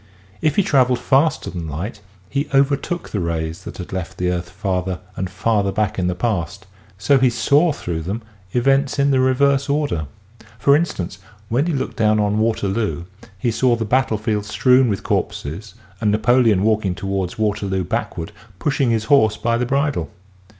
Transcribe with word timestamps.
If 0.41 0.55
he 0.55 0.63
traveled 0.63 0.97
faster 0.97 1.51
than 1.51 1.67
light 1.67 2.01
he 2.27 2.49
overtook 2.55 3.09
the 3.11 3.19
rays 3.19 3.65
that 3.65 3.77
had 3.77 3.93
left 3.93 4.17
the 4.17 4.31
earth 4.31 4.49
farther 4.49 4.99
and 5.15 5.29
farther 5.29 5.71
back 5.71 5.99
in 5.99 6.07
the 6.07 6.15
past 6.15 6.65
so 6.97 7.19
he 7.19 7.29
saw 7.29 7.71
through 7.71 8.01
them 8.01 8.23
events 8.51 8.97
in 8.97 9.11
the 9.11 9.19
reverse 9.19 9.69
order. 9.69 10.07
For 10.57 10.75
instance 10.75 11.19
when 11.49 11.67
he 11.67 11.73
looked 11.73 11.97
down 11.97 12.19
on 12.19 12.39
Waterloo 12.39 13.03
he 13.37 13.51
saw 13.51 13.75
the 13.75 13.85
battle 13.85 14.17
field 14.17 14.45
strewn 14.45 14.89
with 14.89 15.03
corpses 15.03 15.75
and 15.99 16.09
Napoleon 16.11 16.63
walking 16.63 16.95
toward 16.95 17.37
Waterloo 17.37 17.83
backward 17.83 18.31
pushing 18.57 18.89
his 18.89 19.03
horse 19.03 19.37
by 19.37 19.55
the 19.55 19.67
bridle. 19.67 20.09